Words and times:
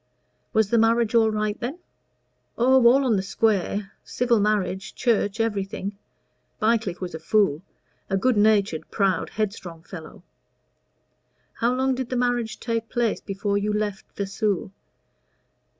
"Was 0.51 0.71
the 0.71 0.79
marriage 0.79 1.13
all 1.13 1.29
right 1.29 1.59
then?" 1.59 1.77
"Oh, 2.57 2.87
all 2.87 3.05
on 3.05 3.17
the 3.17 3.21
square 3.21 3.91
civil 4.03 4.39
marriage, 4.39 4.95
church 4.95 5.39
everything. 5.39 5.95
Bycliffe 6.59 6.99
was 6.99 7.13
a 7.13 7.19
fool 7.19 7.61
a 8.09 8.17
good 8.17 8.35
natured, 8.35 8.89
proud, 8.89 9.29
headstrong 9.29 9.83
fellow." 9.83 10.23
"How 11.53 11.75
long 11.75 11.93
did 11.93 12.09
the 12.09 12.17
marriage 12.17 12.59
take 12.59 12.89
place 12.89 13.21
before 13.21 13.59
you 13.59 13.71
left 13.71 14.05
Vesoul?" 14.15 14.71